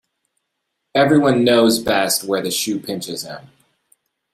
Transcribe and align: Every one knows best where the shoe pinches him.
Every 0.95 1.19
one 1.19 1.43
knows 1.43 1.77
best 1.77 2.23
where 2.23 2.41
the 2.41 2.49
shoe 2.49 2.79
pinches 2.79 3.21
him. 3.21 3.51